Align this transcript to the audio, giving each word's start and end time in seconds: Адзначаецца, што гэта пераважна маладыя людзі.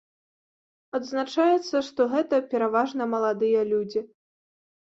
Адзначаецца, 0.99 1.81
што 1.89 2.01
гэта 2.13 2.39
пераважна 2.55 3.03
маладыя 3.15 3.61
людзі. 3.75 4.05